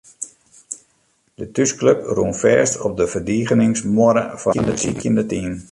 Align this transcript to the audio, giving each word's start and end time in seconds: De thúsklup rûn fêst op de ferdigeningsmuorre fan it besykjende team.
De 1.39 1.45
thúsklup 1.55 1.99
rûn 2.15 2.33
fêst 2.41 2.73
op 2.85 2.93
de 2.99 3.05
ferdigeningsmuorre 3.13 4.23
fan 4.41 4.57
it 4.59 4.67
besykjende 4.71 5.23
team. 5.31 5.51